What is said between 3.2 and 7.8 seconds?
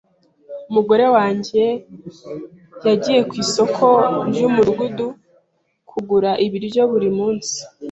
ku isoko ryumudugudu kugura ibiryo buri munsi.